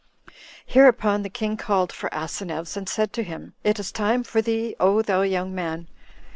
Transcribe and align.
Hereupon 0.65 1.21
the 1.21 1.29
king 1.29 1.57
called 1.57 1.91
for 1.93 2.09
Asineus, 2.11 2.75
and 2.75 2.89
said 2.89 3.13
to 3.13 3.21
him, 3.21 3.53
"It 3.63 3.77
is 3.77 3.91
time 3.91 4.23
for 4.23 4.41
thee, 4.41 4.75
O 4.79 5.03
thou 5.03 5.21
young 5.21 5.53
man! 5.53 5.89